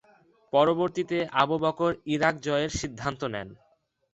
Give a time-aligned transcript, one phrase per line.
[0.53, 3.47] পরবর্তীতে Abu Bakr Iraq জয়ের সিদ্ধান্ত নেন।